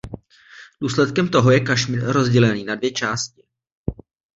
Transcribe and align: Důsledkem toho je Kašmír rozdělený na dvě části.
Důsledkem 0.81 1.27
toho 1.29 1.51
je 1.51 1.59
Kašmír 1.59 2.03
rozdělený 2.11 2.63
na 2.65 2.75
dvě 2.75 2.91
části. 2.91 3.43